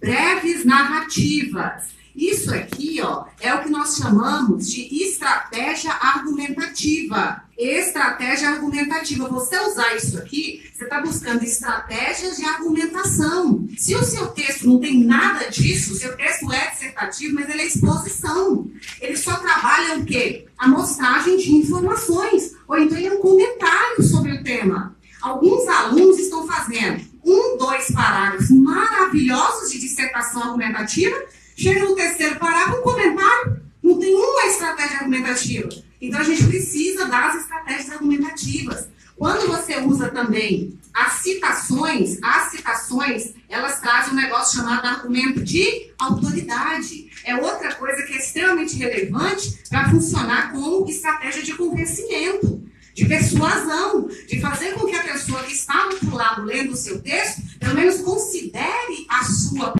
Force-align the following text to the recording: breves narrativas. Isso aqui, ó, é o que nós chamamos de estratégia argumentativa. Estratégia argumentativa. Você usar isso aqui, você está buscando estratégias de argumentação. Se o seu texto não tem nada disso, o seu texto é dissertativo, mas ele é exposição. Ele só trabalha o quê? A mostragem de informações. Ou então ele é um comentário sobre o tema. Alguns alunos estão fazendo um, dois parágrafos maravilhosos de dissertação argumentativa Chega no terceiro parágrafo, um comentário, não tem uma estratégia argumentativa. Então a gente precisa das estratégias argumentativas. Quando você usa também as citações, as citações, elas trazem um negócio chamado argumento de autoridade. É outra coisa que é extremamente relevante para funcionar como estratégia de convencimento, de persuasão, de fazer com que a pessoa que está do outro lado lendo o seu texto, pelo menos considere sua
breves 0.00 0.64
narrativas. 0.64 1.98
Isso 2.18 2.52
aqui, 2.52 3.00
ó, 3.00 3.26
é 3.40 3.54
o 3.54 3.62
que 3.62 3.70
nós 3.70 3.96
chamamos 3.96 4.68
de 4.68 4.82
estratégia 5.04 5.92
argumentativa. 5.92 7.44
Estratégia 7.56 8.48
argumentativa. 8.48 9.28
Você 9.28 9.56
usar 9.60 9.94
isso 9.94 10.18
aqui, 10.18 10.68
você 10.74 10.82
está 10.82 11.00
buscando 11.00 11.44
estratégias 11.44 12.36
de 12.36 12.44
argumentação. 12.44 13.68
Se 13.76 13.94
o 13.94 14.02
seu 14.02 14.26
texto 14.28 14.66
não 14.66 14.80
tem 14.80 15.04
nada 15.04 15.48
disso, 15.48 15.92
o 15.92 15.96
seu 15.96 16.16
texto 16.16 16.52
é 16.52 16.70
dissertativo, 16.72 17.34
mas 17.36 17.48
ele 17.48 17.62
é 17.62 17.66
exposição. 17.66 18.68
Ele 19.00 19.16
só 19.16 19.36
trabalha 19.36 19.98
o 19.98 20.04
quê? 20.04 20.48
A 20.58 20.66
mostragem 20.66 21.36
de 21.36 21.54
informações. 21.54 22.52
Ou 22.66 22.78
então 22.78 22.98
ele 22.98 23.06
é 23.06 23.12
um 23.12 23.20
comentário 23.20 24.02
sobre 24.02 24.32
o 24.32 24.42
tema. 24.42 24.96
Alguns 25.22 25.68
alunos 25.68 26.18
estão 26.18 26.44
fazendo 26.48 27.00
um, 27.24 27.58
dois 27.58 27.90
parágrafos 27.92 28.50
maravilhosos 29.08 29.70
de 29.70 29.78
dissertação 29.78 30.42
argumentativa 30.42 31.16
Chega 31.58 31.84
no 31.84 31.96
terceiro 31.96 32.36
parágrafo, 32.36 32.78
um 32.78 32.82
comentário, 32.82 33.60
não 33.82 33.98
tem 33.98 34.14
uma 34.14 34.46
estratégia 34.46 34.98
argumentativa. 34.98 35.68
Então 36.00 36.20
a 36.20 36.22
gente 36.22 36.44
precisa 36.44 37.06
das 37.06 37.34
estratégias 37.34 37.90
argumentativas. 37.90 38.88
Quando 39.16 39.48
você 39.48 39.80
usa 39.80 40.08
também 40.08 40.78
as 40.94 41.14
citações, 41.14 42.16
as 42.22 42.52
citações, 42.52 43.34
elas 43.48 43.80
trazem 43.80 44.12
um 44.12 44.16
negócio 44.16 44.56
chamado 44.60 44.86
argumento 44.86 45.42
de 45.42 45.90
autoridade. 45.98 47.10
É 47.24 47.34
outra 47.34 47.74
coisa 47.74 48.04
que 48.04 48.12
é 48.12 48.18
extremamente 48.18 48.76
relevante 48.76 49.58
para 49.68 49.90
funcionar 49.90 50.52
como 50.52 50.88
estratégia 50.88 51.42
de 51.42 51.54
convencimento, 51.54 52.62
de 52.94 53.04
persuasão, 53.04 54.08
de 54.28 54.40
fazer 54.40 54.74
com 54.74 54.86
que 54.86 54.94
a 54.94 55.02
pessoa 55.02 55.42
que 55.42 55.54
está 55.54 55.86
do 55.86 55.94
outro 55.94 56.14
lado 56.14 56.44
lendo 56.44 56.70
o 56.70 56.76
seu 56.76 57.02
texto, 57.02 57.42
pelo 57.58 57.74
menos 57.74 57.98
considere 57.98 58.77
sua 59.28 59.72